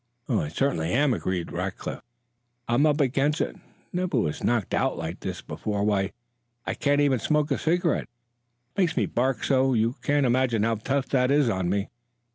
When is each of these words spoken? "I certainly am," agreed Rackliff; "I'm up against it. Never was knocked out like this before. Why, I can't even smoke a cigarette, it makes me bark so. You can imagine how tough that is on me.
"I 0.27 0.47
certainly 0.47 0.91
am," 0.93 1.13
agreed 1.13 1.51
Rackliff; 1.51 2.01
"I'm 2.67 2.87
up 2.87 2.99
against 2.99 3.39
it. 3.39 3.57
Never 3.93 4.17
was 4.19 4.43
knocked 4.43 4.73
out 4.73 4.97
like 4.97 5.19
this 5.19 5.43
before. 5.43 5.83
Why, 5.83 6.11
I 6.65 6.73
can't 6.73 7.01
even 7.01 7.19
smoke 7.19 7.51
a 7.51 7.57
cigarette, 7.59 8.05
it 8.09 8.77
makes 8.79 8.97
me 8.97 9.05
bark 9.05 9.43
so. 9.43 9.75
You 9.75 9.97
can 10.01 10.25
imagine 10.25 10.63
how 10.63 10.73
tough 10.77 11.07
that 11.09 11.29
is 11.29 11.49
on 11.49 11.69
me. 11.69 11.89